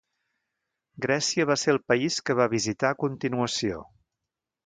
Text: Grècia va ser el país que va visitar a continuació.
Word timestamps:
Grècia 1.05 1.45
va 1.49 1.57
ser 1.65 1.75
el 1.75 1.79
país 1.91 2.17
que 2.29 2.37
va 2.41 2.49
visitar 2.55 2.93
a 2.93 2.99
continuació. 3.05 3.85